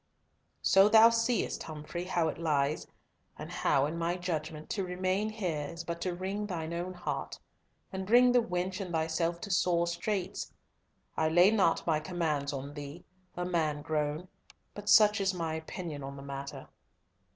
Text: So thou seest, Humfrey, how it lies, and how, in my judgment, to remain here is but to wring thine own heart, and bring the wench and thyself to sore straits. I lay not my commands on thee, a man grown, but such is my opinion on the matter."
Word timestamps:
So 0.63 0.89
thou 0.89 1.11
seest, 1.11 1.61
Humfrey, 1.61 2.05
how 2.05 2.27
it 2.27 2.39
lies, 2.39 2.87
and 3.37 3.51
how, 3.51 3.85
in 3.85 3.99
my 3.99 4.15
judgment, 4.17 4.67
to 4.71 4.83
remain 4.83 5.29
here 5.29 5.67
is 5.69 5.83
but 5.83 6.01
to 6.01 6.15
wring 6.15 6.47
thine 6.47 6.73
own 6.73 6.95
heart, 6.95 7.37
and 7.93 8.07
bring 8.07 8.31
the 8.31 8.41
wench 8.41 8.81
and 8.83 8.91
thyself 8.91 9.39
to 9.41 9.51
sore 9.51 9.85
straits. 9.85 10.51
I 11.15 11.29
lay 11.29 11.51
not 11.51 11.85
my 11.85 11.99
commands 11.99 12.51
on 12.51 12.73
thee, 12.73 13.05
a 13.37 13.45
man 13.45 13.83
grown, 13.83 14.27
but 14.73 14.89
such 14.89 15.21
is 15.21 15.35
my 15.35 15.53
opinion 15.53 16.01
on 16.01 16.15
the 16.15 16.23
matter." 16.23 16.67